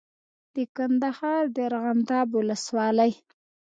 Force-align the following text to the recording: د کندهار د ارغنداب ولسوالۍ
د 0.55 0.57
کندهار 0.75 1.41
د 1.55 1.57
ارغنداب 1.69 2.27
ولسوالۍ 2.35 3.11